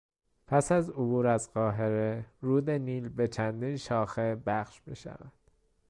[0.47, 5.31] پس از عبور از قاهره رود نیل به چندین شاخه بخش میشود.